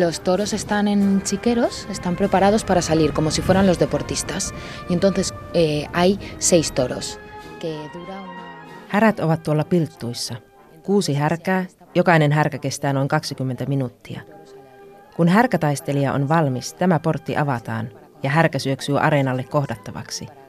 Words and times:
Los 0.00 0.20
toros 0.20 0.52
están 0.52 0.88
en 0.88 1.22
chiqueros, 1.22 1.86
están 1.90 2.16
preparados 2.16 2.64
para 2.64 2.80
salir 2.80 3.12
como 3.12 3.30
si 3.30 3.42
fueran 3.42 3.66
los 3.66 3.78
deportistas. 3.78 4.54
Y 4.88 4.92
entonces 4.94 5.34
eh, 5.54 5.86
hay 5.92 6.18
seis 6.38 6.72
toros, 6.72 7.20
que 7.60 7.76
dura 7.92 8.20
una... 8.22 8.64
Härät 8.88 9.20
ovat 9.20 9.42
tuolla 9.42 9.64
pilttuissa. 9.64 10.34
Kuusi 10.82 11.14
härkää, 11.14 11.66
jokainen 11.94 12.32
härkä 12.32 12.58
kestää 12.58 12.92
noin 12.92 13.08
20 13.08 13.66
minuuttia. 13.66 14.20
Kun 15.16 15.28
härkätaistelija 15.28 16.12
on 16.12 16.28
valmis, 16.28 16.74
tämä 16.74 16.98
portti 16.98 17.36
avataan 17.36 17.88
ja 18.22 18.30
härkä 18.30 18.58
syöksyy 18.58 18.98
areenalle 18.98 19.44
kohdattavaksi. 19.44 20.39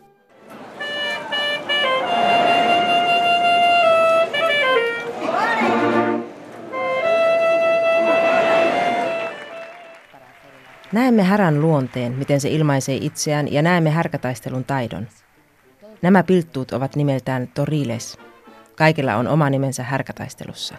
Näemme 10.93 11.23
härän 11.23 11.61
luonteen, 11.61 12.11
miten 12.11 12.41
se 12.41 12.49
ilmaisee 12.49 12.95
itseään 13.01 13.53
ja 13.53 13.61
näemme 13.61 13.89
härkätaistelun 13.89 14.63
taidon. 14.63 15.07
Nämä 16.01 16.23
pilttuut 16.23 16.71
ovat 16.71 16.95
nimeltään 16.95 17.47
toriles. 17.47 18.17
Kaikilla 18.75 19.15
on 19.15 19.27
oma 19.27 19.49
nimensä 19.49 19.83
härkätaistelussa. 19.83 20.75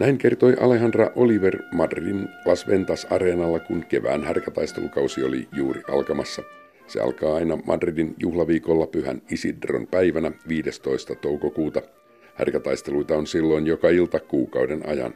Näin 0.00 0.18
kertoi 0.18 0.56
Alejandra 0.60 1.10
Oliver 1.16 1.62
Madridin 1.72 2.28
Las 2.44 2.66
Ventas 2.66 3.06
areenalla, 3.10 3.60
kun 3.60 3.84
kevään 3.88 4.24
härkätaistelukausi 4.24 5.22
oli 5.24 5.48
juuri 5.52 5.82
alkamassa. 5.88 6.42
Se 6.86 7.00
alkaa 7.00 7.34
aina 7.34 7.58
Madridin 7.66 8.14
juhlaviikolla 8.18 8.86
pyhän 8.86 9.22
Isidron 9.30 9.86
päivänä 9.86 10.32
15. 10.48 11.14
toukokuuta. 11.14 11.82
Härkätaisteluita 12.34 13.16
on 13.16 13.26
silloin 13.26 13.66
joka 13.66 13.88
ilta 13.88 14.20
kuukauden 14.20 14.88
ajan. 14.88 15.14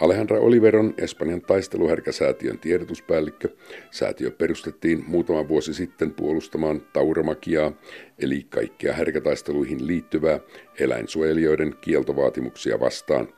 Alejandra 0.00 0.40
Oliver 0.40 0.76
on 0.76 0.94
Espanjan 0.98 1.40
taisteluherkäsäätiön 1.40 2.58
tiedotuspäällikkö. 2.58 3.48
Säätiö 3.90 4.30
perustettiin 4.30 5.04
muutama 5.06 5.48
vuosi 5.48 5.74
sitten 5.74 6.10
puolustamaan 6.10 6.80
tauromakiaa, 6.92 7.72
eli 8.18 8.46
kaikkea 8.48 8.92
härkätaisteluihin 8.92 9.86
liittyvää 9.86 10.40
eläinsuojelijoiden 10.80 11.74
kieltovaatimuksia 11.80 12.80
vastaan. 12.80 13.28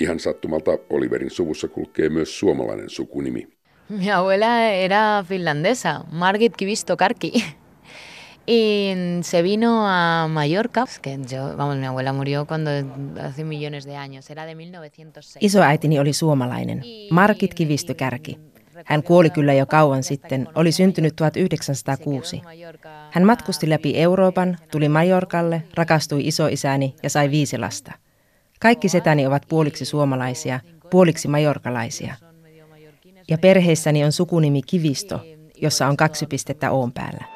Ihan 0.00 0.20
sattumalta 0.20 0.78
Oliverin 0.90 1.30
suvussa 1.30 1.68
kulkee 1.68 2.08
myös 2.08 2.38
suomalainen 2.38 2.90
sukunimi. 2.90 3.48
Mi 3.88 4.12
abuela 4.12 4.60
era 4.60 5.24
finlandesa, 5.28 6.00
Margit 6.12 6.56
Kivisto 6.56 6.96
Karki. 6.96 7.44
Y 8.46 8.94
se 9.22 9.42
vino 9.42 9.86
a 9.86 10.28
Mallorca, 10.28 10.84
que 11.02 11.18
yo, 11.30 11.56
vamos, 11.56 11.76
mi 11.76 11.86
abuela 11.86 12.12
murió 12.12 12.46
cuando 12.46 12.70
hace 13.22 13.44
millones 13.44 13.86
de 13.86 13.96
años, 13.96 14.30
era 14.30 14.44
de 14.46 14.54
1906. 14.54 15.38
Isoäitini 15.40 15.98
oli 15.98 16.12
suomalainen, 16.12 16.82
Margit 17.10 17.54
Kivistö-Kärki. 17.54 18.38
Hän 18.84 19.02
kuoli 19.02 19.30
kyllä 19.30 19.52
jo 19.52 19.66
kauan 19.66 20.02
sitten, 20.02 20.48
oli 20.54 20.72
syntynyt 20.72 21.16
1906. 21.16 22.42
Hän 23.10 23.24
matkusti 23.24 23.70
läpi 23.70 23.98
Euroopan, 23.98 24.58
tuli 24.70 24.88
Majorkalle, 24.88 25.62
rakastui 25.74 26.26
isoisäni 26.26 26.94
ja 27.02 27.10
sai 27.10 27.30
viisi 27.30 27.58
lasta. 27.58 27.92
Kaikki 28.60 28.88
setäni 28.88 29.26
ovat 29.26 29.42
puoliksi 29.48 29.84
suomalaisia, 29.84 30.60
puoliksi 30.90 31.28
majorkalaisia. 31.28 32.14
Ja 33.28 33.38
perheessäni 33.38 34.04
on 34.04 34.12
sukunimi 34.12 34.62
Kivisto, 34.62 35.20
jossa 35.62 35.86
on 35.86 35.96
kaksi 35.96 36.26
pistettä 36.26 36.70
oon 36.70 36.92
päällä. 36.92 37.33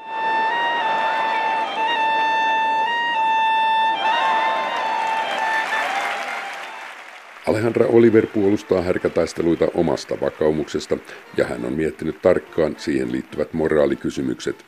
Alejandra 7.49 7.87
Oliver 7.87 8.27
puolustaa 8.27 8.83
härkätaisteluita 8.83 9.69
omasta 9.75 10.17
vakaumuksesta 10.21 10.99
ja 11.37 11.45
hän 11.45 11.65
on 11.65 11.73
miettinyt 11.73 12.23
tarkkaan 12.23 12.75
siihen 12.79 13.13
liittyvät 13.13 13.53
moraalikysymykset. 13.53 14.65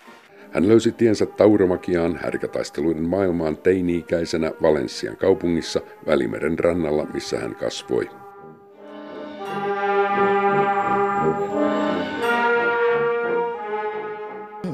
Hän 0.53 0.69
löysi 0.69 0.93
tiensä 0.93 1.27
tauromakiaan 1.27 2.19
härkätaisteluiden 2.23 3.09
maailmaan 3.09 3.57
teini-ikäisenä 3.57 4.53
Valenssian 4.63 5.17
kaupungissa 5.17 5.81
Välimeren 6.07 6.59
rannalla, 6.59 7.07
missä 7.15 7.39
hän 7.39 7.55
kasvoi. 7.55 8.20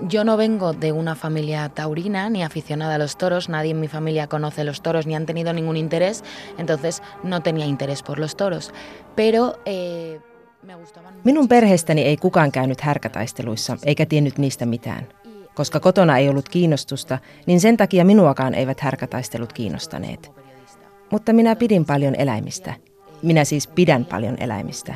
Yo 0.08 0.24
no 0.24 0.36
vengo 0.36 0.72
de 0.72 0.92
una 0.92 1.14
familia 1.14 1.68
taurina 1.68 2.30
ni 2.30 2.44
aficionada 2.44 2.94
a 2.94 2.98
los 2.98 3.16
toros, 3.16 3.48
nadie 3.48 3.70
en 3.70 3.80
mi 3.80 3.88
familia 3.88 4.26
conoce 4.26 4.64
los 4.64 4.80
toros 4.80 5.06
ni 5.06 5.16
han 5.16 5.26
tenido 5.26 5.52
ningún 5.52 5.76
interés, 5.76 6.22
entonces 6.58 7.02
no 7.24 7.40
tenía 7.40 7.66
interés 7.66 8.02
por 8.02 8.18
los 8.18 8.36
toros. 8.36 8.72
Pero 9.16 9.58
eh, 9.64 10.20
Minun 11.24 11.48
perheestäni 11.48 12.02
ei 12.02 12.16
kukaan 12.16 12.52
käynyt 12.52 12.80
härkätaisteluissa 12.80 13.76
eikä 13.84 14.06
tiennyt 14.06 14.38
niistä 14.38 14.66
mitään. 14.66 15.06
Koska 15.54 15.80
kotona 15.80 16.18
ei 16.18 16.28
ollut 16.28 16.48
kiinnostusta, 16.48 17.18
niin 17.46 17.60
sen 17.60 17.76
takia 17.76 18.04
minuakaan 18.04 18.54
eivät 18.54 18.80
härkätaistelut 18.80 19.52
kiinnostaneet. 19.52 20.32
Mutta 21.10 21.32
minä 21.32 21.56
pidin 21.56 21.84
paljon 21.84 22.14
eläimistä. 22.14 22.74
Minä 23.22 23.44
siis 23.44 23.66
pidän 23.66 24.04
paljon 24.04 24.36
eläimistä. 24.40 24.94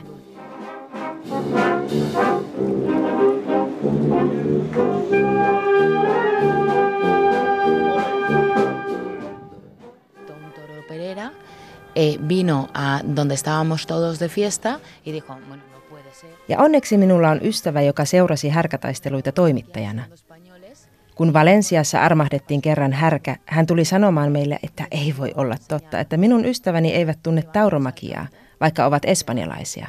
Eh, 11.95 12.19
vino 12.29 12.69
a 12.75 13.01
donde 13.17 13.35
estábamos 13.35 13.87
todos 13.87 14.19
de 14.19 14.29
fiesta 14.29 14.81
y 15.05 15.13
dijo, 15.13 15.35
bueno, 15.49 15.63
no 15.73 15.81
puede 15.89 16.15
ser. 16.15 16.31
Ja 16.49 16.59
onneksi 16.59 16.97
minulla 16.97 17.31
on 17.31 17.41
ystävä, 17.43 17.83
joka 17.83 18.05
seurasi 18.05 18.49
härkätaisteluita 18.49 19.33
toimittajana. 19.33 20.05
Kun 21.15 21.33
Valensiassa 21.33 22.01
armahdettiin 22.01 22.63
kerran 22.63 22.93
härkä, 22.93 23.37
hän 23.47 23.67
tuli 23.67 23.85
sanomaan 23.85 24.33
meille, 24.33 24.59
että 24.63 24.87
ei 24.91 25.15
voi 25.19 25.33
olla 25.37 25.57
totta, 25.69 26.01
että 26.01 26.17
minun 26.17 26.45
ystäväni 26.45 26.93
eivät 26.93 27.19
tunne 27.23 27.43
tauromakiaa, 27.43 28.27
vaikka 28.61 28.87
ovat 28.87 29.03
espanjalaisia. 29.05 29.89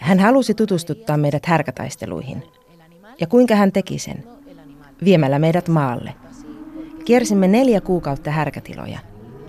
Hän 0.00 0.18
halusi 0.18 0.54
tutustuttaa 0.54 1.16
meidät 1.16 1.46
härkätaisteluihin. 1.46 2.42
Ja 3.20 3.26
kuinka 3.26 3.54
hän 3.54 3.72
teki 3.72 3.98
sen? 3.98 4.24
Viemällä 5.04 5.38
meidät 5.38 5.68
maalle. 5.68 6.14
Kiersimme 7.04 7.48
neljä 7.48 7.80
kuukautta 7.80 8.30
härkätiloja. 8.30 8.98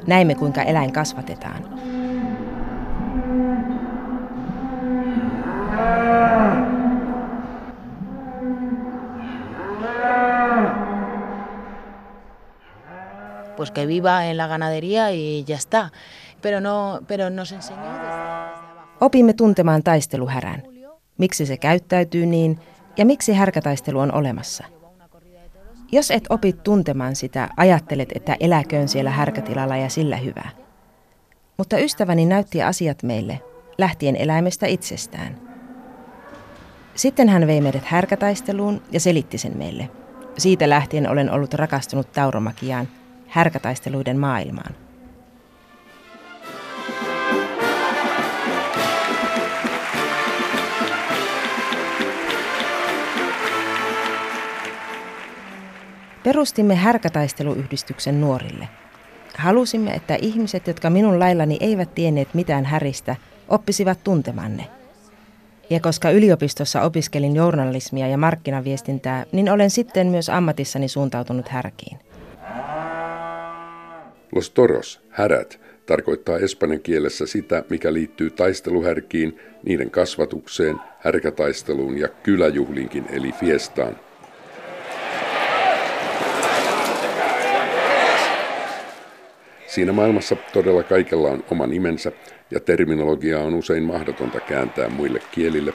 Näimme, 0.08 0.36
kuinka 0.36 0.62
eläin 0.62 0.92
kasvatetaan. 0.92 1.64
Pues 13.56 13.72
que 13.72 13.86
viva 13.86 14.26
en 14.26 14.38
la 14.38 14.48
ganadería 14.48 15.12
y 15.12 15.44
ya 15.44 15.56
está. 15.56 15.92
Pero, 16.42 16.62
no, 16.62 17.00
pero 17.08 17.30
nos 17.30 17.52
enseñó. 17.52 17.80
Opimme 19.02 19.34
tuntemaan 19.34 19.84
taisteluhärän. 19.84 20.64
Miksi 21.18 21.46
se 21.46 21.58
käyttäytyy 21.58 22.26
niin 22.26 22.60
ja 22.98 23.06
miksi 23.06 23.34
härkätaistelu 23.34 24.00
on 24.00 24.14
olemassa. 24.14 24.79
Jos 25.92 26.12
et 26.12 26.24
opi 26.30 26.54
tuntemaan 26.54 27.16
sitä, 27.16 27.50
ajattelet, 27.58 28.10
että 28.16 28.38
eläköön 28.40 28.88
siellä 28.88 29.12
härkätilalla 29.12 29.78
ja 29.78 29.90
sillä 29.90 30.18
hyvä. 30.18 30.50
Mutta 31.58 31.78
ystäväni 31.78 32.26
näytti 32.26 32.62
asiat 32.64 33.04
meille, 33.04 33.42
lähtien 33.78 34.16
eläimestä 34.16 34.68
itsestään. 34.68 35.38
Sitten 36.96 37.30
hän 37.30 37.48
vei 37.48 37.62
meidät 37.62 37.86
härkätaisteluun 37.86 38.82
ja 38.92 39.00
selitti 39.00 39.38
sen 39.38 39.58
meille. 39.58 39.90
Siitä 40.38 40.70
lähtien 40.70 41.10
olen 41.10 41.32
ollut 41.32 41.54
rakastunut 41.54 42.12
tauromakiaan, 42.12 42.88
härkätaisteluiden 43.28 44.20
maailmaan. 44.20 44.76
Perustimme 56.30 56.76
härkätaisteluyhdistyksen 56.76 58.22
nuorille. 58.22 58.70
Halusimme, 59.38 59.92
että 59.94 60.16
ihmiset, 60.16 60.68
jotka 60.68 60.90
minun 60.90 61.20
laillani 61.20 61.58
eivät 61.60 61.96
tienneet 61.96 62.34
mitään 62.34 62.66
häristä, 62.66 63.16
oppisivat 63.48 64.04
tuntemanne. 64.04 64.66
Ja 65.70 65.80
koska 65.80 66.12
yliopistossa 66.12 66.82
opiskelin 66.82 67.36
journalismia 67.36 68.08
ja 68.08 68.18
markkinaviestintää, 68.18 69.26
niin 69.32 69.50
olen 69.50 69.70
sitten 69.70 70.08
myös 70.08 70.30
ammatissani 70.30 70.88
suuntautunut 70.88 71.48
härkiin. 71.48 71.98
Los 74.32 74.50
toros, 74.50 75.02
härät, 75.10 75.60
tarkoittaa 75.86 76.38
espanjan 76.38 76.82
kielessä 76.82 77.26
sitä, 77.26 77.64
mikä 77.70 77.94
liittyy 77.94 78.30
taisteluhärkiin, 78.30 79.40
niiden 79.66 79.92
kasvatukseen, 79.92 80.76
härkätaisteluun 81.00 81.98
ja 81.98 82.08
kyläjuhlinkin 82.08 83.06
eli 83.10 83.32
fiestaan. 83.32 84.09
Siinä 89.70 89.92
maailmassa 89.92 90.36
todella 90.54 90.84
kaikella 90.84 91.30
on 91.30 91.44
oma 91.52 91.68
nimensä 91.68 92.12
ja 92.52 92.60
terminologia 92.60 93.40
on 93.40 93.54
usein 93.54 93.84
mahdotonta 93.84 94.40
kääntää 94.40 94.90
muille 94.90 95.20
kielille. 95.32 95.74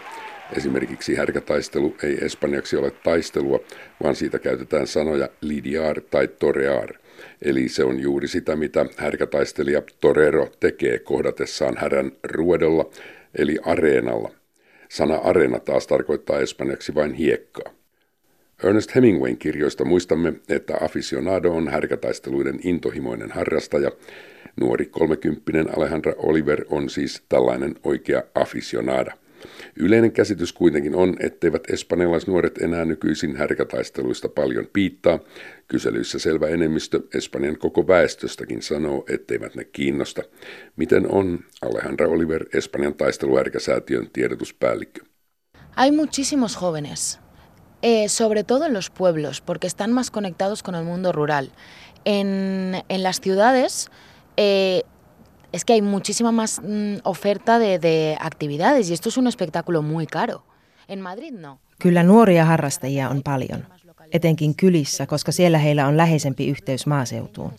Esimerkiksi 0.56 1.14
härkätaistelu 1.14 1.96
ei 2.02 2.24
espanjaksi 2.24 2.76
ole 2.76 2.90
taistelua, 2.90 3.60
vaan 4.02 4.16
siitä 4.16 4.38
käytetään 4.38 4.86
sanoja 4.86 5.28
lidiar 5.40 6.00
tai 6.00 6.28
torear. 6.28 6.94
Eli 7.42 7.68
se 7.68 7.84
on 7.84 8.00
juuri 8.00 8.28
sitä, 8.28 8.56
mitä 8.56 8.86
härkätaistelija 8.96 9.82
Torero 10.00 10.48
tekee 10.60 10.98
kohdatessaan 10.98 11.76
härän 11.76 12.12
ruodolla, 12.22 12.90
eli 13.38 13.58
areenalla. 13.62 14.30
Sana 14.88 15.16
areena 15.16 15.58
taas 15.58 15.86
tarkoittaa 15.86 16.40
espanjaksi 16.40 16.94
vain 16.94 17.12
hiekkaa. 17.12 17.83
Ernest 18.62 18.94
Hemingwayn 18.94 19.38
kirjoista 19.38 19.84
muistamme, 19.84 20.32
että 20.48 20.74
aficionado 20.80 21.52
on 21.52 21.68
härkätaisteluiden 21.68 22.60
intohimoinen 22.64 23.30
harrastaja. 23.30 23.90
Nuori 24.60 24.86
kolmekymppinen 24.86 25.78
Alejandra 25.78 26.12
Oliver 26.16 26.64
on 26.70 26.90
siis 26.90 27.22
tällainen 27.28 27.74
oikea 27.84 28.22
aficionada. 28.34 29.12
Yleinen 29.76 30.12
käsitys 30.12 30.52
kuitenkin 30.52 30.94
on, 30.94 31.16
etteivät 31.20 31.70
espanjalaisnuoret 31.70 32.58
enää 32.58 32.84
nykyisin 32.84 33.36
härkätaisteluista 33.36 34.28
paljon 34.28 34.66
piittaa. 34.72 35.18
Kyselyissä 35.68 36.18
selvä 36.18 36.46
enemmistö 36.48 37.00
Espanjan 37.14 37.58
koko 37.58 37.86
väestöstäkin 37.88 38.62
sanoo, 38.62 39.04
etteivät 39.08 39.54
ne 39.54 39.64
kiinnosta. 39.64 40.22
Miten 40.76 41.10
on 41.10 41.38
Alejandra 41.62 42.08
Oliver, 42.08 42.46
Espanjan 42.54 42.94
taisteluhärkäsäätiön 42.94 44.10
tiedotuspäällikkö? 44.12 45.00
Hay 45.70 45.90
muchísimos 45.90 46.58
jóvenes 46.62 47.23
eh, 47.84 48.08
sobre 48.08 48.44
todo 48.44 48.64
en 48.64 48.72
los 48.72 48.88
pueblos, 48.88 49.42
porque 49.42 49.66
están 49.66 49.92
más 49.92 50.10
conectados 50.10 50.62
con 50.62 50.74
el 50.74 50.84
mundo 50.84 51.12
rural. 51.12 51.50
En, 52.06 52.82
en 52.88 53.02
las 53.02 53.20
ciudades 53.20 53.90
eh, 54.38 54.84
es 55.52 55.66
que 55.66 55.74
hay 55.74 55.82
muchísima 55.82 56.32
más 56.32 56.62
mm, 56.62 56.96
oferta 57.04 57.58
de, 57.58 57.78
de 57.78 58.16
actividades 58.20 58.88
y 58.88 58.94
esto 58.94 59.10
es 59.10 59.18
un 59.18 59.26
espectáculo 59.26 59.82
muy 59.82 60.06
caro. 60.06 60.44
En 60.88 61.02
Madrid 61.02 61.32
no. 61.32 61.58
Kyllä 61.78 62.02
nuoria 62.02 62.44
harrastajia 62.44 63.10
on 63.10 63.22
paljon, 63.22 63.64
etenkin 64.12 64.54
kylissä, 64.54 65.06
koska 65.06 65.32
siellä 65.32 65.58
heillä 65.58 65.86
on 65.86 65.96
läheisempi 65.96 66.48
yhteys 66.48 66.86
maaseutuun. 66.86 67.52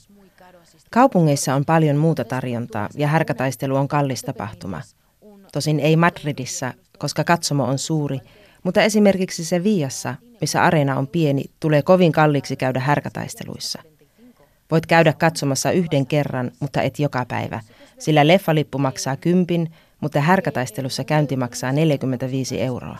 Kaupungeissa 0.90 1.56
on 1.56 1.66
paljon 1.66 1.98
muuta 1.98 2.24
tarjontaa 2.24 2.90
ja 2.96 3.08
härkätaistelu 3.08 3.76
on 3.76 3.88
kallis 3.88 4.24
tapahtuma. 4.24 4.82
Tosin 5.52 5.80
ei 5.80 5.96
Madridissa, 5.96 6.74
koska 6.98 7.24
katsomo 7.24 7.64
on 7.64 7.80
suuri 7.80 8.20
mutta 8.66 8.82
esimerkiksi 8.82 9.46
se 9.46 9.64
Viassa, 9.64 10.16
missä 10.42 10.64
areena 10.64 10.98
on 10.98 11.08
pieni, 11.08 11.44
tulee 11.60 11.82
kovin 11.82 12.12
kalliiksi 12.12 12.56
käydä 12.56 12.80
härkätaisteluissa. 12.80 13.82
Voit 14.72 14.86
käydä 14.86 15.14
katsomassa 15.14 15.72
yhden 15.72 16.08
kerran, 16.08 16.52
mutta 16.60 16.82
et 16.82 17.00
joka 17.00 17.26
päivä, 17.28 17.60
sillä 18.00 18.28
leffalippu 18.28 18.78
maksaa 18.78 19.16
kympin, 19.16 19.72
mutta 20.02 20.22
härkätaistelussa 20.22 21.04
käynti 21.04 21.36
maksaa 21.36 21.72
45 21.72 22.62
euroa. 22.62 22.98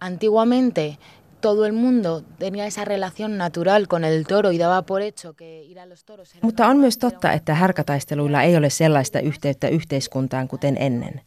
Antiguamente 0.00 0.96
todo 1.40 1.66
el 1.66 1.72
mundo 1.72 2.22
tenía 2.38 2.66
esa 2.66 2.84
relación 2.84 3.36
natural 3.38 3.86
con 3.86 4.04
el 4.04 4.24
toro 4.24 4.50
y 4.50 4.58
daba 4.58 4.82
por 4.82 5.02
hecho 5.02 5.34
que 5.34 5.62
ir 5.62 5.78
a 5.78 5.86
los 5.86 6.04
toros... 6.04 6.34
Mutta 6.42 6.66
on 6.66 6.76
myös 6.76 6.98
totta, 6.98 7.32
että 7.32 7.54
härkätaisteluilla 7.54 8.42
ei 8.42 8.56
ole 8.56 8.70
sellaista 8.70 9.20
yhteyttä 9.20 9.68
yhteiskuntaan 9.68 10.48
kuten 10.48 10.76
ennen. 10.80 11.20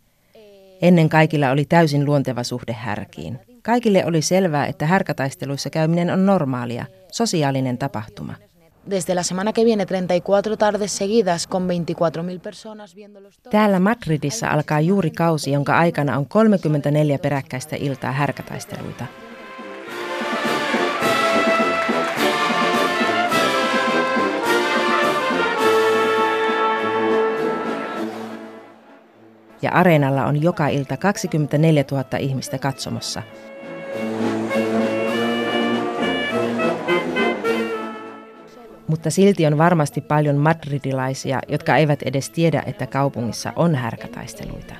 Ennen 0.81 1.09
kaikilla 1.09 1.51
oli 1.51 1.65
täysin 1.65 2.05
luonteva 2.05 2.43
suhde 2.43 2.73
härkiin. 2.73 3.39
Kaikille 3.63 4.05
oli 4.05 4.21
selvää, 4.21 4.65
että 4.65 4.85
härkätaisteluissa 4.85 5.69
käyminen 5.69 6.09
on 6.09 6.25
normaalia, 6.25 6.85
sosiaalinen 7.11 7.77
tapahtuma. 7.77 8.33
Desde 8.89 9.15
la 9.15 9.23
semana 9.23 9.51
que 9.53 9.65
viene 9.65 9.85
34 9.85 10.57
tardes 10.57 10.97
seguidas 10.97 11.47
con 11.47 11.67
24.000 11.67 12.39
personas 12.39 12.95
Täällä 13.49 13.79
Madridissa 13.79 14.49
alkaa 14.49 14.79
juuri 14.79 15.11
kausi, 15.11 15.51
jonka 15.51 15.77
aikana 15.77 16.17
on 16.17 16.25
34 16.25 17.17
peräkkäistä 17.19 17.75
iltaa 17.75 18.11
härkätaisteluita. 18.11 19.05
Ja 29.61 29.71
areenalla 29.71 30.25
on 30.25 30.41
joka 30.41 30.67
ilta 30.67 30.97
24 30.97 31.83
000 31.91 32.03
ihmistä 32.19 32.57
katsomossa– 32.57 33.23
Mutta 38.87 39.09
silti 39.09 39.45
on 39.45 39.57
varmasti 39.57 40.01
paljon 40.01 40.35
madridilaisia, 40.35 41.39
jotka 41.47 41.77
eivät 41.77 42.03
edes 42.03 42.29
tiedä, 42.29 42.63
että 42.65 42.87
kaupungissa 42.87 43.53
on 43.55 43.75
härkätaisteluita. 43.75 44.75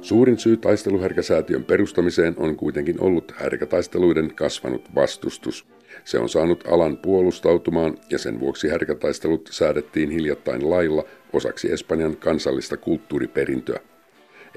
Suurin 0.00 0.38
syy 0.38 0.56
taisteluhärkäsäätiön 0.56 1.64
perustamiseen 1.64 2.34
on 2.36 2.56
kuitenkin 2.56 3.00
ollut 3.00 3.32
härkätaisteluiden 3.36 4.34
kasvanut 4.34 4.94
vastustus. 4.94 5.66
Se 6.04 6.18
on 6.18 6.28
saanut 6.28 6.64
alan 6.68 6.96
puolustautumaan 6.96 7.98
ja 8.10 8.18
sen 8.18 8.40
vuoksi 8.40 8.68
härkätaistelut 8.68 9.48
säädettiin 9.52 10.10
hiljattain 10.10 10.70
lailla 10.70 11.04
osaksi 11.32 11.72
Espanjan 11.72 12.16
kansallista 12.16 12.76
kulttuuriperintöä. 12.76 13.80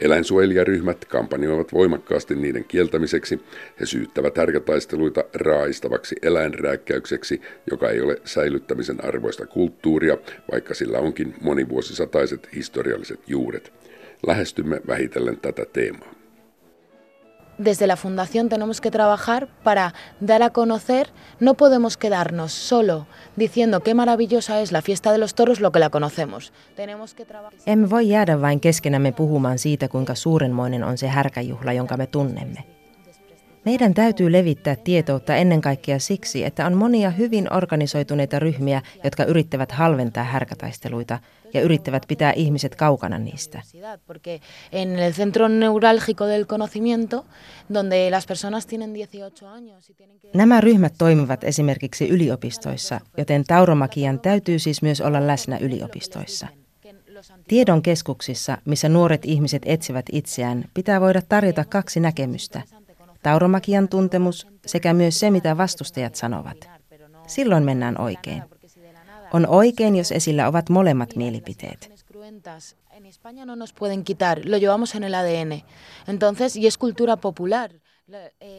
Eläinsuojelijaryhmät 0.01 1.06
kampanjoivat 1.06 1.74
voimakkaasti 1.74 2.35
niiden 2.35 2.63
kieltämiseksi. 2.63 3.39
He 3.80 3.85
syyttävät 3.85 4.38
härkätaisteluita 4.38 5.24
raastavaksi 5.33 6.15
eläinrääkkäykseksi, 6.21 7.41
joka 7.71 7.89
ei 7.89 8.01
ole 8.01 8.15
säilyttämisen 8.25 9.06
arvoista 9.06 9.45
kulttuuria, 9.45 10.18
vaikka 10.51 10.74
sillä 10.74 11.00
onkin 11.00 11.35
monivuosisataiset 11.41 12.50
historialliset 12.56 13.19
juuret. 13.27 13.74
Lähestymme 14.27 14.81
vähitellen 14.88 15.38
tätä 15.39 15.65
teemaa. 15.74 16.23
Desde 17.63 17.88
la 17.88 17.95
Fundación 17.95 18.50
tenemos 18.50 18.81
que 18.81 18.92
trabajar 18.92 19.48
para 19.63 19.94
dar 20.19 20.44
a 20.44 20.50
conocer, 20.50 21.10
no 21.39 21.54
podemos 21.54 21.98
quedarnos 21.98 22.51
solo 22.51 23.07
diciendo 23.36 23.80
qué 23.80 23.94
maravillosa 23.94 24.61
es 24.61 24.71
la 24.71 24.81
fiesta 24.81 25.11
de 25.11 25.18
los 25.18 25.33
toros 25.33 25.59
lo 25.59 25.71
que 25.71 25.80
la 25.80 25.90
conocemos. 25.90 26.52
Tenemos 26.76 27.14
que 27.14 27.23
Emme 27.66 27.90
voi 27.90 28.09
jäädä 28.09 28.42
vain 28.42 28.59
keskenämme 28.59 29.11
puhumaan 29.11 29.59
siitä, 29.59 29.88
kuinka 29.88 30.16
suurenmoinen 30.16 30.83
on 30.83 30.97
se 30.97 31.07
härkäjuhla, 31.07 31.73
jonka 31.73 31.97
me 31.97 32.07
tunnemme. 32.07 32.82
Meidän 33.66 33.94
täytyy 33.94 34.32
levittää 34.32 34.76
tietoutta 34.76 35.36
ennen 35.36 35.62
kaikkea 35.62 36.00
siksi, 36.00 36.44
että 36.44 36.66
on 36.66 36.78
monia 36.78 37.10
hyvin 37.10 37.54
organisoituneita 37.54 38.40
ryhmiä, 38.40 38.82
jotka 39.04 39.24
yrittävät 39.24 39.72
halventaa 39.72 40.24
härkätaisteluita 40.24 41.20
ja 41.54 41.62
yrittävät 41.62 42.06
pitää 42.08 42.34
ihmiset 42.34 42.76
kaukana 42.76 43.20
niistä. 43.20 43.62
En 44.72 45.00
el 45.00 45.12
centro 45.12 45.48
neurálgico 45.48 46.28
del 46.28 46.46
conocimiento, 46.46 47.26
donde 47.74 48.12
las 48.12 48.28
personas 48.28 48.66
tienen 48.66 48.94
18 48.94 49.54
años 49.54 49.94
Nämä 50.34 50.62
ryhmät 50.62 50.94
toimivat 50.98 51.44
esimerkiksi 51.44 52.10
yliopistoissa, 52.10 53.00
joten 53.18 53.44
tauromakian 53.44 54.20
täytyy 54.20 54.60
siis 54.60 54.82
myös 54.82 55.02
olla 55.02 55.28
läsnä 55.28 55.58
yliopistoissa. 55.58 56.48
Tiedon 57.48 57.82
keskuksissa, 57.82 58.58
missä 58.66 58.90
nuoret 58.90 59.26
ihmiset 59.26 59.62
etsivät 59.66 60.06
itseään, 60.12 60.66
pitää 60.74 61.02
voida 61.02 61.22
tarjota 61.30 61.66
kaksi 61.66 62.00
näkemystä– 62.00 62.62
tauromakian 63.23 63.87
tuntemus 63.87 64.47
sekä 64.65 64.94
myös 64.94 65.19
se, 65.19 65.31
mitä 65.31 65.57
vastustajat 65.57 66.15
sanovat. 66.15 66.57
Silloin 67.27 67.63
mennään 67.63 68.01
oikein. 68.01 68.44
On 69.33 69.47
oikein, 69.47 69.95
jos 69.95 70.11
esillä 70.11 70.47
ovat 70.47 70.69
molemmat 70.69 71.15
mielipiteet. 71.15 71.92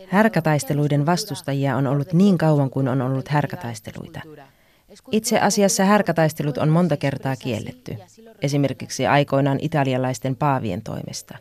Härkätaisteluiden 0.09 1.07
vastustajia 1.07 1.77
on 1.77 1.87
ollut 1.87 2.13
niin 2.13 2.39
kauan 2.39 2.71
kuin 2.71 2.89
on 2.89 3.03
ollut 3.03 3.29
härkätaisteluita. 3.29 4.21
Itse 5.13 5.41
asiassa 5.41 5.85
härkätaistelut 5.85 6.59
on 6.59 6.69
monta 6.69 6.97
kertaa 6.97 7.37
kielletty, 7.37 7.97
esimerkiksi 8.43 9.07
aikoinaan 9.07 9.59
italialaisten 9.61 10.37
paavien 10.37 10.83
toimesta. 10.83 11.39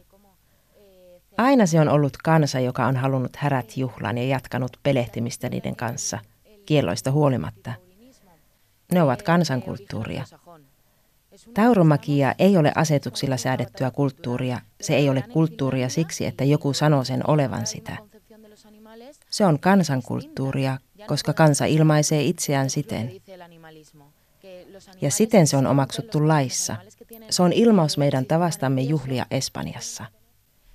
Aina 1.38 1.66
se 1.66 1.80
on 1.80 1.90
ollut 1.90 2.18
kansa, 2.18 2.60
joka 2.60 2.86
on 2.86 2.96
halunnut 2.96 3.36
härät 3.36 3.78
juhlaan 3.78 4.18
ja 4.18 4.24
jatkanut 4.24 4.78
pelehtimistä 4.84 5.50
niiden 5.50 5.76
kanssa, 5.76 6.20
kielloista 6.66 7.12
huolimatta. 7.12 7.74
Ne 8.92 9.02
ovat 9.02 9.22
kansankulttuuria. 9.22 10.26
Tauromakia 11.54 12.36
ei 12.40 12.58
ole 12.58 12.72
asetuksilla 12.76 13.38
säädettyä 13.38 13.92
kulttuuria. 13.92 14.60
Se 14.82 14.96
ei 14.96 15.10
ole 15.10 15.22
kulttuuria 15.22 15.90
siksi, 15.90 16.26
että 16.26 16.44
joku 16.44 16.74
sanoo 16.74 17.04
sen 17.04 17.30
olevan 17.30 17.68
sitä. 17.68 17.98
Se 19.30 19.46
on 19.46 19.60
kansankulttuuria, 19.60 20.78
koska 21.08 21.34
kansa 21.34 21.66
ilmaisee 21.66 22.22
itseään 22.22 22.70
siten. 22.70 23.12
Ja 25.02 25.12
siten 25.12 25.48
se 25.48 25.58
on 25.58 25.68
omaksuttu 25.68 26.28
laissa. 26.28 26.76
Se 27.30 27.44
on 27.44 27.54
ilmaus 27.54 27.98
meidän 27.98 28.26
tavastamme 28.26 28.82
juhlia 28.82 29.26
Espanjassa. 29.32 30.06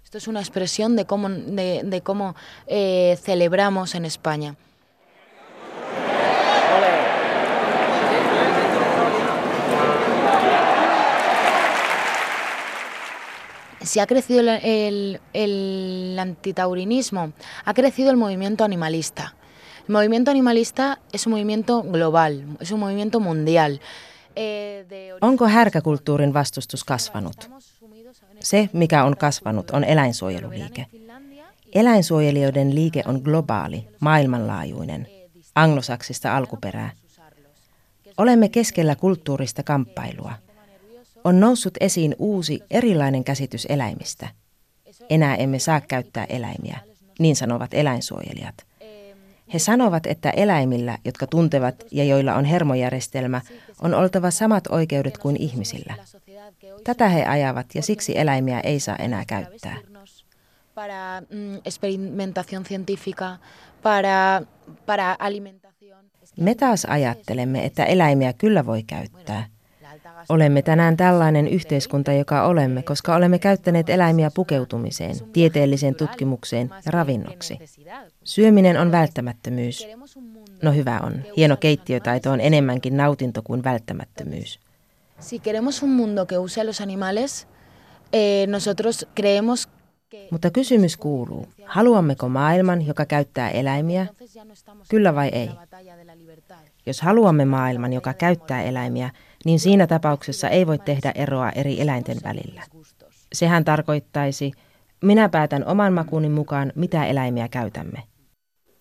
Esto 0.09 0.17
es 0.17 0.27
una 0.27 0.41
expresión 0.41 0.97
de 0.97 1.05
cómo, 1.05 1.29
de, 1.29 1.83
de 1.85 2.01
cómo 2.01 2.35
eh, 2.67 3.19
celebramos 3.23 3.95
en 3.95 4.07
España. 4.07 4.57
si 13.83 14.01
ha 14.01 14.07
crecido 14.07 14.41
el, 14.41 14.49
el, 14.49 15.21
el, 15.35 16.19
antitaurinismo, 16.19 17.35
ha 17.67 17.75
crecido 17.75 18.11
el 18.11 18.17
movimiento 18.17 18.65
animalista. 18.65 19.35
El 19.87 19.93
movimiento 19.93 20.31
animalista 20.31 21.01
es 21.13 21.27
un 21.27 21.33
movimiento 21.33 21.83
global, 21.83 22.57
es 22.61 22.71
un 22.71 22.81
movimiento 22.81 23.21
mundial. 23.21 23.83
Eh, 24.35 25.13
Onko 25.21 25.47
härkäkulttuurin 25.49 26.33
vastustus 26.33 26.85
kasvanut? 26.85 27.45
Se, 28.41 28.69
mikä 28.73 29.05
on 29.05 29.17
kasvanut, 29.17 29.71
on 29.71 29.85
eläinsuojeluliike. 29.85 30.87
Eläinsuojelijoiden 31.75 32.75
liike 32.75 33.03
on 33.07 33.21
globaali, 33.25 33.89
maailmanlaajuinen, 34.01 35.09
anglosaksista 35.55 36.37
alkuperää. 36.37 36.91
Olemme 38.17 38.49
keskellä 38.49 38.95
kulttuurista 38.97 39.63
kamppailua– 39.63 40.33
on 41.25 41.41
noussut 41.41 41.75
esiin 41.81 42.17
uusi 42.19 42.61
erilainen 42.71 43.25
käsitys 43.25 43.67
eläimistä. 43.69 44.29
Enää 45.11 45.37
emme 45.37 45.59
saa 45.59 45.81
käyttää 45.81 46.25
eläimiä, 46.25 46.79
niin 47.19 47.37
sanovat 47.37 47.75
eläinsuojelijat. 47.75 48.55
He 49.55 49.59
sanovat, 49.59 50.07
että 50.07 50.31
eläimillä, 50.31 50.99
jotka 51.05 51.27
tuntevat 51.27 51.85
ja 51.91 52.05
joilla 52.05 52.35
on 52.35 52.45
hermojärjestelmä, 52.45 53.41
on 53.83 53.95
oltava 53.95 54.31
samat 54.31 54.67
oikeudet 54.67 55.19
kuin 55.19 55.37
ihmisillä. 55.37 55.95
Tätä 56.85 57.09
he 57.09 57.25
ajavat 57.25 57.67
ja 57.75 57.83
siksi 57.83 58.19
eläimiä 58.19 58.61
ei 58.61 58.81
saa 58.81 58.97
enää 58.97 59.25
käyttää. 59.27 59.77
Para 60.75 61.21
mm, 61.31 61.57
experimentación 61.57 62.65
científica, 62.65 63.39
para, 63.83 64.43
para 64.87 65.17
alimentación. 65.19 66.05
Me 66.41 66.55
taas 66.55 66.85
ajattelemme, 66.85 67.65
että 67.65 67.85
eläimiä 67.85 68.33
kyllä 68.33 68.67
voi 68.67 68.83
käyttää– 68.83 69.47
Olemme 70.29 70.63
tänään 70.63 70.97
tällainen 70.97 71.49
yhteiskunta, 71.49 72.13
joka 72.13 72.47
olemme, 72.47 72.83
koska 72.83 73.17
olemme 73.17 73.39
käyttäneet 73.39 73.91
eläimiä 73.91 74.31
pukeutumiseen, 74.35 75.17
tieteelliseen 75.33 75.95
tutkimukseen 75.95 76.71
ja 76.87 76.93
ravinnoksi. 76.93 77.59
Syöminen 78.29 78.81
on 78.81 78.93
välttämättömyys. 78.93 79.87
No 80.63 80.73
hyvä 80.73 81.01
on. 81.03 81.25
Hieno 81.37 81.57
keittiötaito 81.57 82.31
on 82.31 82.41
enemmänkin 82.41 82.97
nautinto 82.97 83.43
kuin 83.43 83.65
välttämättömyys. 83.65 84.61
Si 85.21 85.41
queremos 85.47 85.83
un 85.83 85.91
mundo 85.91 86.27
que 86.27 86.65
los 86.65 86.81
animales, 86.81 87.47
eh, 88.13 88.49
nosotros 88.49 89.07
creemos 89.17 89.69
mutta 90.31 90.51
kysymys 90.51 90.97
kuuluu, 90.97 91.49
haluammeko 91.65 92.29
maailman, 92.29 92.87
joka 92.87 93.05
käyttää 93.07 93.51
eläimiä? 93.51 94.07
Kyllä 94.89 95.15
vai 95.15 95.29
ei? 95.29 95.51
Jos 96.87 97.01
haluamme 97.01 97.45
maailman, 97.45 97.93
joka 97.93 98.15
käyttää 98.15 98.63
eläimiä, 98.63 99.11
niin 99.45 99.61
siinä 99.61 99.87
tapauksessa 99.87 100.49
ei 100.49 100.67
voi 100.67 100.79
tehdä 100.79 101.13
eroa 101.15 101.51
eri 101.51 101.81
eläinten 101.81 102.17
välillä. 102.25 102.63
Sehän 103.33 103.65
tarkoittaisi, 103.65 104.53
minä 105.03 105.29
päätän 105.29 105.67
oman 105.67 105.93
makuni 105.93 106.29
mukaan, 106.29 106.73
mitä 106.75 107.07
eläimiä 107.07 107.49
käytämme. 107.49 108.03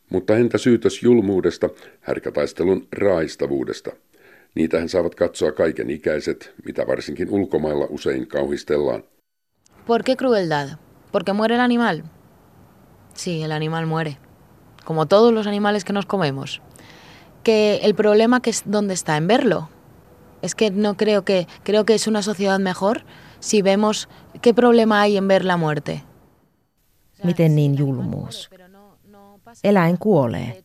Mutta 0.09 0.37
entä 0.37 0.57
syytös 0.57 1.03
julmuudesta, 1.03 1.69
härkätaistelun 2.01 2.87
raistavuudesta? 2.91 3.91
Niitähän 4.55 4.89
saavat 4.89 5.15
katsoa 5.15 5.51
kaiken 5.51 5.89
ikäiset, 5.89 6.53
mitä 6.65 6.87
varsinkin 6.87 7.29
ulkomailla 7.29 7.87
usein 7.89 8.27
kauhistellaan. 8.27 9.03
¿Por 9.87 10.03
qué 10.03 10.15
crueldad? 10.15 10.69
Porque 11.11 11.33
muere 11.33 11.55
el 11.55 11.61
animal. 11.61 12.03
Sí, 13.13 13.43
el 13.43 13.51
animal 13.51 13.85
muere. 13.85 14.17
Como 14.85 15.05
todos 15.05 15.33
los 15.33 15.47
animales 15.47 15.85
que 15.85 15.93
nos 15.93 16.05
comemos. 16.05 16.61
Que 17.43 17.79
el 17.83 17.93
problema 17.93 18.41
que 18.41 18.49
es 18.49 18.63
dónde 18.71 18.93
está 18.93 19.17
en 19.17 19.27
verlo, 19.27 19.69
Es 20.41 20.55
que 20.55 20.71
no 20.71 20.95
creo 20.95 21.23
que, 21.23 21.47
creo 21.63 21.85
que 21.85 21.95
es 21.95 22.07
una 22.07 22.21
sociedad 22.21 22.59
mejor 22.59 23.03
si 23.39 23.61
vemos 23.61 24.07
qué 24.41 24.53
problema 24.53 25.01
hay 25.01 25.17
en 25.17 25.27
ver 25.27 25.43
la 25.45 25.57
muerte. 25.57 26.03
Miten 27.23 27.55
niin 27.55 27.77
julmuus? 27.77 28.49
Eläin 29.63 29.97
kuolee. 29.97 30.63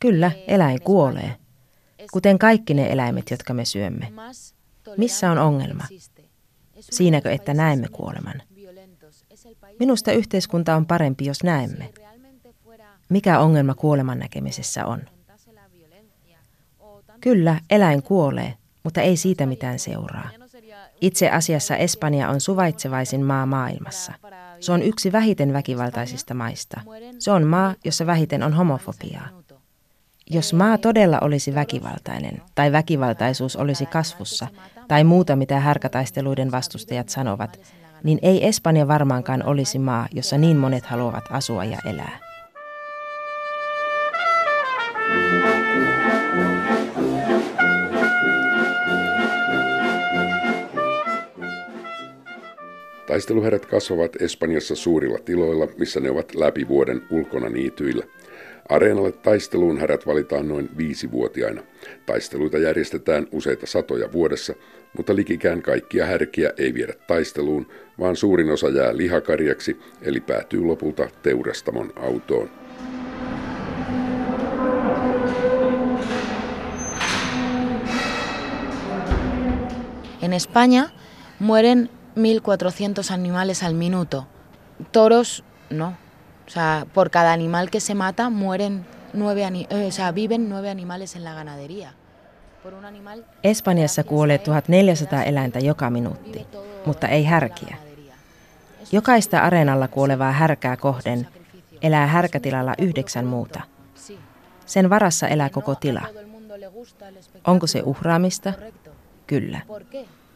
Kyllä, 0.00 0.30
eläin 0.46 0.82
kuolee. 0.82 1.36
Kuten 2.12 2.38
kaikki 2.38 2.74
ne 2.74 2.92
eläimet, 2.92 3.30
jotka 3.30 3.54
me 3.54 3.64
syömme. 3.64 4.12
Missä 4.96 5.30
on 5.30 5.38
ongelma? 5.38 5.84
Siinäkö, 6.80 7.30
että 7.30 7.54
näemme 7.54 7.88
kuoleman? 7.88 8.42
Minusta 9.78 10.12
yhteiskunta 10.12 10.76
on 10.76 10.86
parempi, 10.86 11.24
jos 11.24 11.42
näemme. 11.42 11.92
Mikä 13.08 13.40
ongelma 13.40 13.74
kuoleman 13.74 14.18
näkemisessä 14.18 14.86
on? 14.86 15.02
Kyllä, 17.20 17.60
eläin 17.70 18.02
kuolee, 18.02 18.54
mutta 18.84 19.00
ei 19.00 19.16
siitä 19.16 19.46
mitään 19.46 19.78
seuraa. 19.78 20.30
Itse 21.00 21.30
asiassa 21.30 21.76
Espanja 21.76 22.28
on 22.28 22.40
suvaitsevaisin 22.40 23.24
maa 23.24 23.46
maailmassa. 23.46 24.12
Se 24.60 24.72
on 24.72 24.82
yksi 24.82 25.12
vähiten 25.12 25.52
väkivaltaisista 25.52 26.34
maista. 26.34 26.80
Se 27.18 27.30
on 27.30 27.46
maa, 27.46 27.74
jossa 27.84 28.06
vähiten 28.06 28.42
on 28.42 28.52
homofobiaa. 28.52 29.28
Jos 30.30 30.52
maa 30.52 30.78
todella 30.78 31.18
olisi 31.20 31.54
väkivaltainen, 31.54 32.42
tai 32.54 32.72
väkivaltaisuus 32.72 33.56
olisi 33.56 33.86
kasvussa, 33.86 34.46
tai 34.88 35.04
muuta 35.04 35.36
mitä 35.36 35.60
härkätaisteluiden 35.60 36.50
vastustajat 36.50 37.08
sanovat, 37.08 37.60
niin 38.04 38.18
ei 38.22 38.46
Espanja 38.46 38.88
varmaankaan 38.88 39.42
olisi 39.46 39.78
maa, 39.78 40.06
jossa 40.12 40.38
niin 40.38 40.56
monet 40.56 40.86
haluavat 40.86 41.24
asua 41.30 41.64
ja 41.64 41.78
elää. 41.84 42.27
Taisteluherät 53.08 53.66
kasvavat 53.66 54.22
Espanjassa 54.22 54.76
suurilla 54.76 55.18
tiloilla, 55.18 55.68
missä 55.78 56.00
ne 56.00 56.10
ovat 56.10 56.34
läpi 56.34 56.68
vuoden 56.68 57.02
ulkona 57.10 57.48
niityillä. 57.48 58.04
Areenalle 58.68 59.12
taisteluun 59.12 59.78
härät 59.78 60.06
valitaan 60.06 60.48
noin 60.48 60.68
viisivuotiaina. 60.78 61.62
Taisteluita 62.06 62.58
järjestetään 62.58 63.26
useita 63.32 63.66
satoja 63.66 64.12
vuodessa, 64.12 64.54
mutta 64.96 65.16
likikään 65.16 65.62
kaikkia 65.62 66.06
härkiä 66.06 66.52
ei 66.58 66.74
viedä 66.74 66.94
taisteluun, 67.06 67.66
vaan 67.98 68.16
suurin 68.16 68.50
osa 68.50 68.68
jää 68.68 68.96
lihakarjaksi, 68.96 69.76
eli 70.02 70.20
päätyy 70.20 70.60
lopulta 70.60 71.08
teurastamon 71.22 71.92
autoon. 71.96 72.50
En 80.22 80.32
España 80.32 80.88
mueren 81.38 81.97
1.400 82.18 83.10
animales 83.10 83.62
al 83.62 83.74
minuto. 83.74 84.26
Toros, 84.92 85.44
no. 85.70 85.96
O 86.46 86.50
sea, 86.50 86.86
por 86.94 87.10
cada 87.10 87.32
animal 87.32 87.70
que 87.70 87.80
se 87.80 87.94
mata 87.94 88.30
mueren 88.30 88.86
nueve, 89.12 89.66
eh, 89.70 89.86
o 89.86 89.92
sea, 89.92 90.12
viven 90.12 90.48
nueve 90.48 90.70
animales 90.70 91.16
en 91.16 91.24
la 91.24 91.34
ganadería. 91.34 91.94
Espanjassa 93.42 94.04
kuolee 94.04 94.38
1400 94.38 95.22
eläintä 95.24 95.58
joka 95.58 95.90
minuutti, 95.90 96.46
mutta 96.86 97.08
ei 97.08 97.24
härkiä. 97.24 97.76
Jokaista 98.92 99.40
areenalla 99.40 99.88
kuolevaa 99.88 100.32
härkää 100.32 100.76
kohden 100.76 101.28
elää 101.82 102.06
härkätilalla 102.06 102.74
yhdeksän 102.78 103.26
muuta. 103.26 103.60
Sen 104.66 104.90
varassa 104.90 105.28
elää 105.28 105.50
koko 105.50 105.74
tila. 105.74 106.02
Onko 107.46 107.66
se 107.66 107.82
uhraamista? 107.84 108.52
Kyllä. 109.26 109.60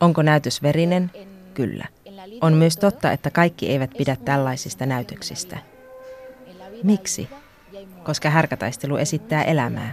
Onko 0.00 0.22
näytös 0.22 0.62
verinen? 0.62 1.10
Kyllä. 1.54 1.86
On 2.40 2.54
myös 2.54 2.76
totta, 2.76 3.12
että 3.12 3.30
kaikki 3.30 3.70
eivät 3.70 3.90
pidä 3.98 4.16
tällaisista 4.16 4.86
näytöksistä. 4.86 5.58
Miksi? 6.82 7.28
Koska 8.02 8.30
härkätaistelu 8.30 8.96
esittää 8.96 9.44
elämää. 9.44 9.92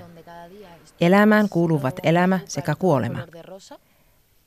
Elämään 1.02 1.50
kuuluvat 1.50 2.00
elämä 2.04 2.40
sekä 2.46 2.76
kuolema. 2.76 3.20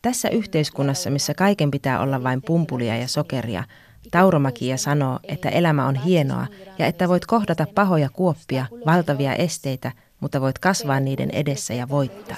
Tässä 0.02 0.28
yhteiskunnassa, 0.28 1.10
missä 1.10 1.34
kaiken 1.34 1.70
pitää 1.70 2.00
olla 2.00 2.22
vain 2.22 2.42
pumpulia 2.42 2.96
ja 2.96 3.08
sokeria, 3.08 3.64
Tauromakia 4.10 4.76
sanoo, 4.76 5.18
että 5.28 5.48
elämä 5.48 5.86
on 5.86 5.94
hienoa 5.94 6.46
ja 6.78 6.86
että 6.86 7.08
voit 7.08 7.26
kohdata 7.26 7.66
pahoja 7.74 8.08
kuoppia, 8.08 8.66
valtavia 8.86 9.34
esteitä, 9.34 9.92
mutta 10.20 10.40
voit 10.40 10.58
kasvaa 10.58 11.00
niiden 11.00 11.30
edessä 11.30 11.74
ja 11.74 11.88
voittaa. 11.88 12.36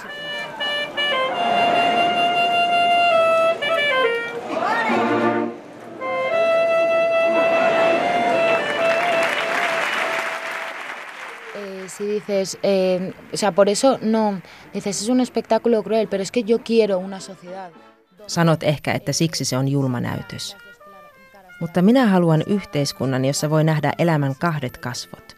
Si 11.97 12.07
dices, 12.07 12.59
eh, 12.63 13.13
o 13.33 13.37
sea, 13.37 13.53
por 13.53 13.69
eso 13.69 13.99
no, 14.03 14.41
dices, 14.75 15.03
es 15.03 15.09
un 15.09 15.21
espectáculo 15.21 15.83
cruel, 15.83 16.09
pero 16.09 16.23
es 16.23 16.31
que 16.31 16.43
yo 16.43 16.59
quiero 16.59 16.99
una 16.99 17.21
sociedad. 17.21 17.71
Sanot 18.27 18.63
ehkä, 18.63 18.93
että 18.93 19.13
siksi 19.13 19.45
se 19.45 19.57
on 19.57 19.69
julma 19.69 20.01
näytös. 20.01 20.57
Mutta 21.61 21.83
minä 21.83 22.07
haluan 22.07 22.43
yhteiskunnan, 22.47 23.25
jossa 23.25 23.51
voi 23.51 23.65
nähdä 23.65 23.93
elämän 23.99 24.35
kahdet 24.39 24.79
kasvot. 24.79 25.37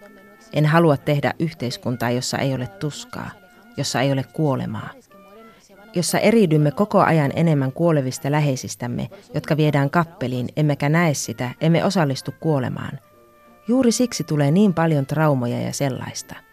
En 0.52 0.66
halua 0.66 0.96
tehdä 0.96 1.34
yhteiskuntaa, 1.38 2.10
jossa 2.10 2.38
ei 2.38 2.54
ole 2.54 2.66
tuskaa, 2.66 3.30
jossa 3.76 4.00
ei 4.00 4.12
ole 4.12 4.24
kuolemaa, 4.32 4.90
jossa 5.94 6.18
eriydymme 6.18 6.70
koko 6.70 7.00
ajan 7.00 7.32
enemmän 7.36 7.72
kuolevista 7.72 8.30
läheisistämme, 8.30 9.08
jotka 9.34 9.56
viedään 9.56 9.90
kappeliin, 9.90 10.48
emmekä 10.56 10.88
näe 10.88 11.14
sitä, 11.14 11.50
emme 11.60 11.84
osallistu 11.84 12.34
kuolemaan. 12.40 12.98
Juuri 13.68 13.92
siksi 13.92 14.24
tulee 14.24 14.50
niin 14.50 14.74
paljon 14.74 15.06
traumoja 15.06 15.60
ja 15.60 15.72
sellaista. 15.72 16.45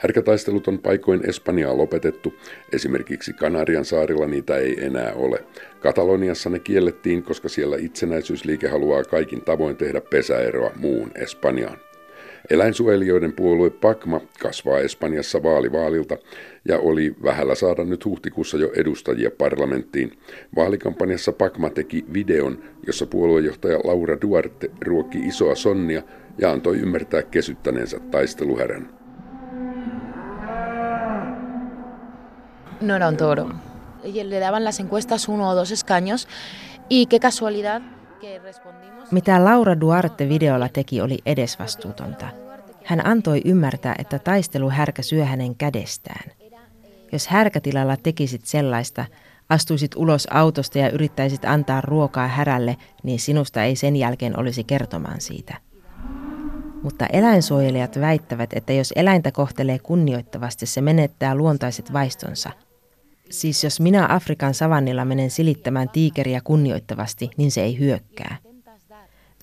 Härkätaistelut 0.00 0.68
on 0.68 0.78
paikoin 0.78 1.28
Espanjaa 1.28 1.76
lopetettu, 1.76 2.34
esimerkiksi 2.72 3.32
Kanarian 3.32 3.84
saarilla 3.84 4.26
niitä 4.26 4.56
ei 4.56 4.84
enää 4.84 5.12
ole. 5.14 5.44
Kataloniassa 5.80 6.50
ne 6.50 6.58
kiellettiin, 6.58 7.22
koska 7.22 7.48
siellä 7.48 7.76
itsenäisyysliike 7.76 8.68
haluaa 8.68 9.04
kaikin 9.04 9.44
tavoin 9.44 9.76
tehdä 9.76 10.00
pesäeroa 10.00 10.70
muun 10.76 11.10
Espanjaan. 11.14 11.78
Eläinsuojelijoiden 12.50 13.32
puolue 13.32 13.70
Pakma 13.70 14.20
kasvaa 14.42 14.78
Espanjassa 14.78 15.42
vaalivaalilta 15.42 16.18
ja 16.68 16.78
oli 16.78 17.14
vähällä 17.22 17.54
saada 17.54 17.84
nyt 17.84 18.04
huhtikuussa 18.04 18.56
jo 18.56 18.72
edustajia 18.76 19.30
parlamenttiin. 19.38 20.12
Vaalikampanjassa 20.56 21.32
Pakma 21.32 21.70
teki 21.70 22.04
videon, 22.14 22.58
jossa 22.86 23.06
puoluejohtaja 23.06 23.78
Laura 23.84 24.16
Duarte 24.22 24.70
ruokki 24.80 25.18
isoa 25.18 25.54
sonnia 25.54 26.02
ja 26.38 26.50
antoi 26.50 26.78
ymmärtää 26.78 27.22
kesyttäneensä 27.22 28.00
taisteluhärän. 28.10 28.99
No 32.80 32.96
era 32.96 33.08
un 33.08 33.16
toro. 33.16 33.48
Y 34.04 34.22
le 34.24 34.40
daban 34.40 34.64
las 34.64 34.80
encuestas 34.80 35.28
uno 35.28 35.48
o 35.48 35.54
dos 35.54 35.70
escaños 35.70 36.28
y 36.88 37.06
qué 37.06 37.20
casualidad 37.20 37.82
que 38.20 38.38
respondimos... 38.38 39.12
Mitä 39.12 39.44
Laura 39.44 39.80
Duarte 39.80 40.28
videolla 40.28 40.68
teki 40.68 41.00
oli 41.00 41.18
edesvastuutonta. 41.26 42.28
Hän 42.84 43.06
antoi 43.06 43.42
ymmärtää, 43.44 43.94
että 43.98 44.18
taistelu 44.18 44.70
härkä 44.70 45.02
syö 45.02 45.24
hänen 45.24 45.54
kädestään. 45.54 46.30
Jos 47.12 47.26
härkätilalla 47.26 47.96
tekisit 47.96 48.44
sellaista, 48.44 49.04
astuisit 49.48 49.96
ulos 49.96 50.28
autosta 50.30 50.78
ja 50.78 50.90
yrittäisit 50.90 51.44
antaa 51.44 51.80
ruokaa 51.80 52.28
härälle, 52.28 52.76
niin 53.02 53.18
sinusta 53.18 53.62
ei 53.62 53.76
sen 53.76 53.96
jälkeen 53.96 54.38
olisi 54.38 54.64
kertomaan 54.64 55.20
siitä. 55.20 55.56
Mutta 56.82 57.06
eläinsuojelijat 57.06 58.00
väittävät, 58.00 58.50
että 58.52 58.72
jos 58.72 58.92
eläintä 58.96 59.32
kohtelee 59.32 59.78
kunnioittavasti, 59.78 60.66
se 60.66 60.80
menettää 60.80 61.34
luontaiset 61.34 61.92
vaistonsa. 61.92 62.50
Siis 63.30 63.64
jos 63.64 63.80
minä 63.80 64.06
Afrikan 64.14 64.54
savannilla 64.54 65.04
menen 65.04 65.30
silittämään 65.30 65.88
tiikeriä 65.88 66.40
kunnioittavasti, 66.44 67.30
niin 67.36 67.50
se 67.50 67.62
ei 67.62 67.78
hyökkää. 67.78 68.36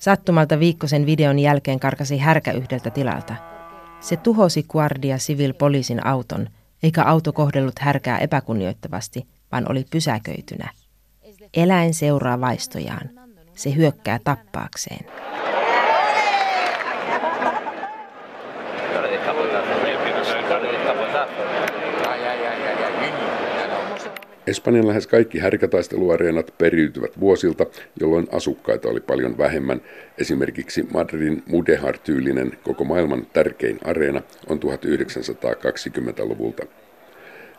Sattumalta 0.00 0.58
viikkosen 0.58 1.06
videon 1.06 1.38
jälkeen 1.38 1.80
karkasi 1.80 2.18
härkä 2.18 2.52
yhdeltä 2.52 2.90
tilalta. 2.90 3.34
Se 4.00 4.16
tuhosi 4.16 4.62
Guardia 4.62 5.16
Civil 5.16 5.54
poliisin 5.54 6.06
auton, 6.06 6.48
eikä 6.82 7.04
auto 7.04 7.32
kohdellut 7.32 7.78
härkää 7.78 8.18
epäkunnioittavasti, 8.18 9.26
vaan 9.52 9.70
oli 9.70 9.84
pysäköitynä. 9.90 10.70
Eläin 11.54 11.94
seuraa 11.94 12.40
vaistojaan. 12.40 13.10
Se 13.54 13.74
hyökkää 13.74 14.18
tappaakseen. 14.24 15.06
Espanjan 24.48 24.88
lähes 24.88 25.06
kaikki 25.06 25.38
härkätaisteluareenat 25.38 26.54
periytyvät 26.58 27.20
vuosilta, 27.20 27.66
jolloin 28.00 28.26
asukkaita 28.32 28.88
oli 28.88 29.00
paljon 29.00 29.38
vähemmän. 29.38 29.80
Esimerkiksi 30.18 30.86
Madridin 30.92 31.42
Mudejar-tyylinen 31.46 32.52
koko 32.62 32.84
maailman 32.84 33.26
tärkein 33.32 33.78
areena 33.84 34.22
on 34.46 34.58
1920-luvulta. 34.58 36.66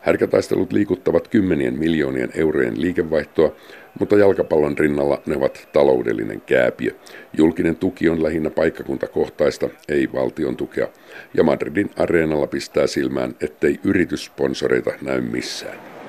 Härkätaistelut 0.00 0.72
liikuttavat 0.72 1.28
kymmenien 1.28 1.78
miljoonien 1.78 2.30
eurojen 2.34 2.80
liikevaihtoa, 2.80 3.56
mutta 3.98 4.16
jalkapallon 4.16 4.78
rinnalla 4.78 5.22
ne 5.26 5.36
ovat 5.36 5.68
taloudellinen 5.72 6.40
kääpiö. 6.40 6.90
Julkinen 7.36 7.76
tuki 7.76 8.08
on 8.08 8.22
lähinnä 8.22 8.50
paikkakuntakohtaista, 8.50 9.68
ei 9.88 10.12
valtion 10.12 10.56
tukea, 10.56 10.88
ja 11.34 11.44
Madridin 11.44 11.90
areenalla 11.96 12.46
pistää 12.46 12.86
silmään, 12.86 13.34
ettei 13.40 13.80
yrityssponsoreita 13.84 14.90
näy 15.02 15.20
missään. 15.20 15.99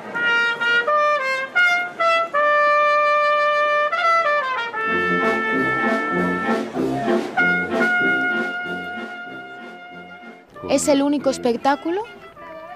Es 10.72 10.88
el 10.88 11.02
único 11.02 11.30
espectáculo 11.30 12.04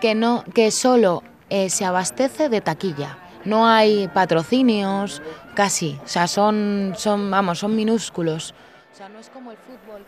que, 0.01 0.15
no, 0.15 0.43
que 0.53 0.69
solo 0.71 1.23
eh, 1.49 1.69
se 1.69 1.85
abastece 1.85 2.49
de 2.49 2.59
taquilla. 2.59 3.17
No 3.45 3.65
hay 3.65 4.09
patrocinios, 4.09 5.21
casi. 5.55 5.97
O 6.03 6.07
sea, 6.07 6.27
son, 6.27 6.93
son, 6.97 7.31
vamos, 7.31 7.59
son 7.59 7.73
minúsculos. 7.75 8.53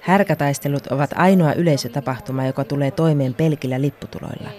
Härkätaistelut 0.02 0.88
ovat 0.88 1.14
ainoa 1.16 1.54
yleisötapahtuma, 1.54 2.46
joka 2.46 2.64
tulee 2.64 2.92
toimeen 2.92 3.34
pelkillä 3.34 3.82
lipputuloilla. 3.82 4.50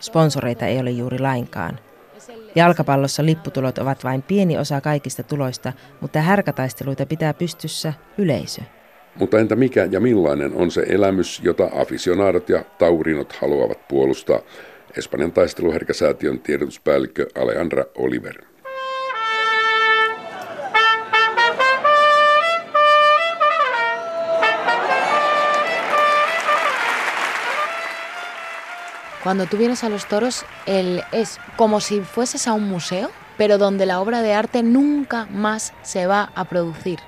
Sponsoreita 0.00 0.66
ei 0.66 0.80
ole 0.80 0.90
juuri 0.90 1.18
lainkaan. 1.18 1.78
Jalkapallossa 2.54 3.24
lipputulot 3.24 3.78
ovat 3.78 4.04
vain 4.04 4.22
pieni 4.22 4.58
osa 4.58 4.80
kaikista 4.80 5.22
tuloista, 5.22 5.72
mutta 6.00 6.20
härkätaisteluita 6.20 7.06
pitää 7.06 7.34
pystyssä 7.34 7.92
yleisö. 8.18 8.62
Mutta 9.18 9.38
entä 9.38 9.56
mikä 9.56 9.88
ja 9.90 10.00
millainen 10.00 10.54
on 10.54 10.70
se 10.70 10.86
elämys, 10.88 11.40
jota 11.44 11.70
aficionadot 11.74 12.48
ja 12.48 12.64
taurinot 12.78 13.32
haluavat 13.32 13.88
puolustaa? 13.88 14.40
Espanjan 14.96 15.32
taisteluherkäsäätiön 15.32 16.38
tiedotuspäällikkö 16.38 17.26
Alejandra 17.34 17.84
Oliver. 17.94 18.42
Cuando 29.22 29.46
tú 29.46 29.58
vienes 29.58 29.82
a 29.82 29.88
los 29.88 30.06
toros, 30.06 30.44
el, 30.66 31.02
es 31.12 31.40
como 31.56 31.80
si 31.80 32.00
fueses 32.00 32.46
a 32.46 32.52
un 32.52 32.68
museo, 32.68 33.10
pero 33.36 33.58
donde 33.58 33.84
la 33.84 34.00
obra 34.00 34.22
de 34.22 34.32
arte 34.32 34.62
nunca 34.62 35.26
más 35.30 35.72
se 35.82 36.06
va 36.06 36.30
a 36.34 36.44
producir. 36.44 37.00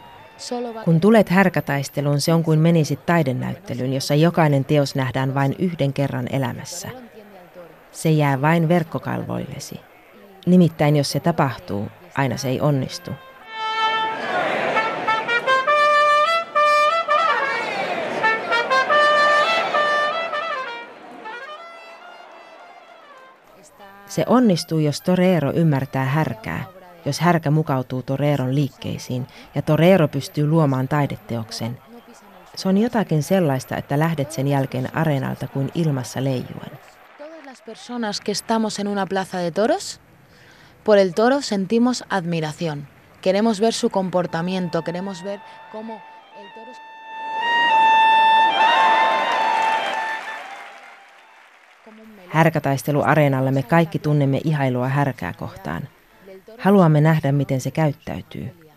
Kun 0.85 1.01
tulet 1.01 1.29
härkätaisteluun, 1.29 2.20
se 2.20 2.35
on 2.35 2.42
kuin 2.42 2.59
menisit 2.59 3.07
taidenäyttelyyn, 3.07 3.92
jossa 3.92 4.14
jokainen 4.14 4.64
teos 4.64 4.94
nähdään 4.94 5.35
vain 5.35 5.57
yhden 5.59 5.92
kerran 5.92 6.27
elämässä. 6.33 6.88
Se 7.92 8.11
jää 8.11 8.40
vain 8.40 8.68
verkkokalvoillesi. 8.68 9.81
Nimittäin 10.46 10.96
jos 10.96 11.11
se 11.11 11.20
tapahtuu, 11.20 11.88
aina 12.14 12.37
se 12.37 12.48
ei 12.48 12.61
onnistu. 12.61 13.11
Se 24.07 24.24
onnistuu, 24.27 24.79
jos 24.79 25.01
Torero 25.01 25.53
ymmärtää 25.53 26.05
härkää– 26.05 26.64
jos 27.09 27.21
härkä 27.21 27.51
mukautuu 27.51 28.03
Toreron 28.03 28.55
liikkeisiin 28.55 29.27
ja 29.55 29.62
Torero 29.62 30.09
pystyy 30.09 30.47
luomaan 30.47 30.88
taideteoksen. 30.88 31.79
Se 32.57 32.68
on 32.68 32.79
jotakin 32.79 33.23
sellaista, 33.23 33.77
että 33.77 33.99
lähdet 33.99 34.33
sen 34.33 34.49
jälkeen 34.49 34.97
areenalta 34.97 35.49
kuin 35.49 35.71
ilmassa 35.75 36.25
leijuen. 36.25 36.71
Personas 37.66 38.21
que 38.21 38.33
estamos 38.33 38.79
en 38.79 38.88
una 38.88 39.07
plaza 39.07 39.38
de 39.38 39.51
toros, 39.51 40.01
por 40.85 40.99
el 40.99 41.12
toro 41.14 41.40
sentimos 41.42 42.05
admiración. 42.09 42.88
Queremos 43.21 43.61
ver 43.61 43.73
su 43.73 43.90
comportamiento, 43.90 44.83
queremos 44.83 45.25
ver 45.25 45.40
cómo 45.73 46.01
el 46.40 46.47
toro... 46.55 46.73
Härkätaisteluareenalla 52.29 53.51
me 53.51 53.62
kaikki 53.62 53.99
tunnemme 53.99 54.40
ihailua 54.44 54.88
härkää 54.88 55.33
kohtaan– 55.33 55.88
Haluamme 56.59 57.01
nähdä, 57.01 57.33
miten 57.33 57.61
se 57.61 57.71
käyttäytyy. 57.71 58.68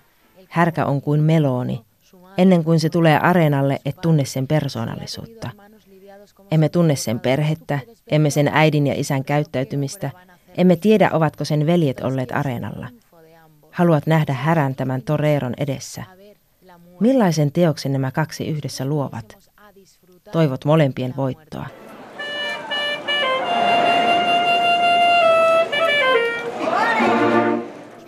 Härkä 0.50 0.86
on 0.86 1.02
kuin 1.02 1.24
melooni. 1.24 1.82
Ennen 2.38 2.64
kuin 2.64 2.80
se 2.80 2.90
tulee 2.90 3.20
areenalle, 3.20 3.80
et 3.86 3.96
tunne 4.02 4.26
sen 4.26 4.48
persoonallisuutta. 4.48 5.50
Emme 6.52 6.70
tunne 6.70 6.96
sen 6.96 7.20
perhettä, 7.20 7.80
emme 8.08 8.30
sen 8.30 8.48
äidin 8.54 8.88
ja 8.88 8.94
isän 8.98 9.24
käyttäytymistä, 9.24 10.12
emme 10.58 10.76
tiedä, 10.76 11.10
ovatko 11.14 11.46
sen 11.46 11.66
veljet 11.66 12.00
olleet 12.00 12.32
areenalla. 12.32 12.88
Haluat 13.72 14.08
nähdä 14.08 14.34
härän 14.34 14.76
tämän 14.76 15.02
toreeron 15.02 15.54
edessä. 15.58 16.04
Millaisen 17.00 17.52
teoksen 17.52 17.92
nämä 17.92 18.12
kaksi 18.12 18.48
yhdessä 18.48 18.86
luovat? 18.86 19.38
Toivot 20.32 20.66
molempien 20.66 21.14
voittoa. 21.18 21.66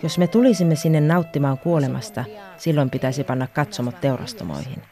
Jos 0.04 0.18
me 0.18 0.26
tulisimme 0.26 0.76
sinne 0.76 1.00
nauttimaan 1.00 1.58
kuolemasta, 1.58 2.24
silloin 2.56 2.90
pitäisi 2.90 3.24
panna 3.24 3.46
katsomot 3.46 4.00
teurastamoihin. 4.00 4.82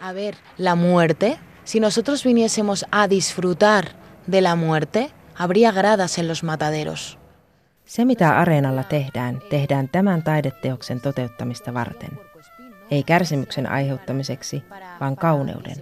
A 0.00 0.14
ver, 0.14 0.34
la 0.58 0.74
muerte, 0.74 1.38
si 1.64 1.80
nosotros 1.80 2.24
viniésemos 2.24 2.86
a 2.92 3.10
disfrutar 3.10 3.84
de 4.32 4.40
la 4.40 4.56
muerte, 4.56 5.10
habría 5.34 5.72
gradas 5.72 6.18
en 6.18 6.28
los 6.28 6.42
mataderos. 6.42 7.18
Se, 7.84 8.04
mitä 8.04 8.38
areenalla 8.38 8.82
tehdään, 8.82 9.40
tehdään 9.50 9.88
tämän 9.88 10.22
taideteoksen 10.22 11.00
toteuttamista 11.00 11.74
varten. 11.74 12.10
Ei 12.90 13.02
kärsimyksen 13.02 13.70
aiheuttamiseksi, 13.70 14.64
vaan 15.00 15.16
kauneuden. 15.16 15.76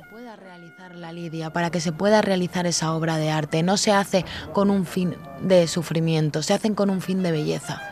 la 0.95 1.13
lidia, 1.13 1.51
para 1.51 1.71
que 1.71 1.81
se 1.81 1.93
pueda 1.93 2.21
realizar 2.21 2.67
esa 2.67 2.93
obra 2.93 3.17
de 3.17 3.31
arte. 3.31 3.63
No 3.63 3.77
se 3.77 3.93
hace 3.93 4.25
con 4.53 4.71
un 4.71 4.87
fin 4.87 5.17
de 5.41 5.67
sufrimiento, 5.67 6.43
se 6.43 6.55
hacen 6.55 6.75
con 6.75 6.91
un 6.91 7.01
fin 7.01 7.23
de 7.23 7.33
belleza. 7.33 7.92